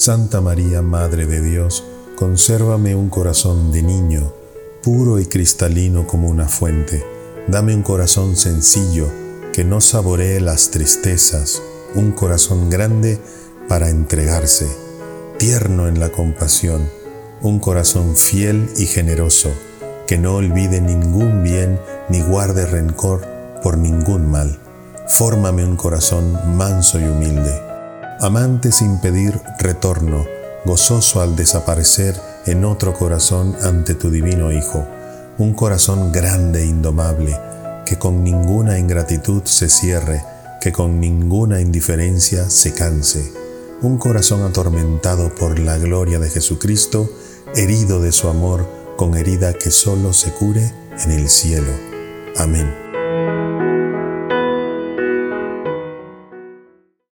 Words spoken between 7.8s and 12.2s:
corazón sencillo, que no saboree las tristezas, un